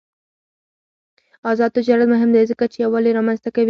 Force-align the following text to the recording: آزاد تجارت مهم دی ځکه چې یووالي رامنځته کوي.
آزاد 1.51 1.71
تجارت 1.77 2.07
مهم 2.13 2.29
دی 2.35 2.43
ځکه 2.51 2.63
چې 2.71 2.77
یووالي 2.83 3.11
رامنځته 3.17 3.49
کوي. 3.53 3.59